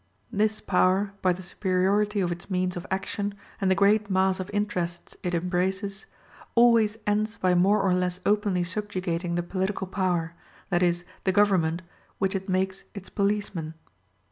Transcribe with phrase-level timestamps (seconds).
[0.31, 4.49] This power, by the superiority of its means of action, and the great mass of
[4.51, 6.07] interests it embraces,
[6.55, 10.33] always ends by more or less openly subjugating the political power,
[10.71, 11.83] that is, the government,
[12.17, 13.75] which it makes its policeman.